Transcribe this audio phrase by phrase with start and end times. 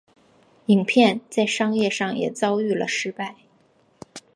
[0.65, 3.35] 影片在商业上也遭遇了失败。